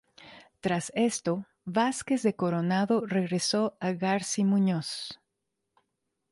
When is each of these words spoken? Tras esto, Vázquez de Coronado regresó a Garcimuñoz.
Tras 0.63 0.91
esto, 0.95 1.45
Vázquez 1.63 2.23
de 2.23 2.35
Coronado 2.35 3.03
regresó 3.05 3.77
a 3.79 3.91
Garcimuñoz. 3.91 5.19